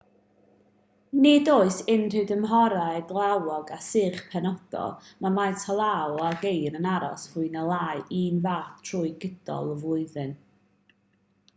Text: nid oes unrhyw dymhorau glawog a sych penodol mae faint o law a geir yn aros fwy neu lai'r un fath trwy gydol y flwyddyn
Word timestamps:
nid 1.23 1.49
oes 1.55 1.75
unrhyw 1.95 2.23
dymhorau 2.31 2.95
glawog 3.11 3.69
a 3.75 3.77
sych 3.89 4.17
penodol 4.31 4.95
mae 5.27 5.35
faint 5.37 5.67
o 5.75 5.75
law 5.81 6.15
a 6.31 6.31
geir 6.47 6.79
yn 6.81 6.89
aros 6.95 7.27
fwy 7.35 7.47
neu 7.57 7.69
lai'r 7.73 8.11
un 8.23 8.41
fath 8.47 8.81
trwy 8.91 9.13
gydol 9.27 9.71
y 9.75 9.77
flwyddyn 9.85 10.35